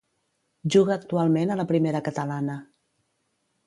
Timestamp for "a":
1.53-1.59